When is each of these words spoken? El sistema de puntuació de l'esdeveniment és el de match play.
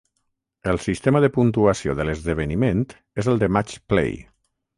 El 0.71 0.79
sistema 0.85 1.21
de 1.25 1.29
puntuació 1.35 1.95
de 1.99 2.07
l'esdeveniment 2.09 2.83
és 3.25 3.31
el 3.35 3.39
de 3.45 3.53
match 3.59 3.79
play. 3.95 4.19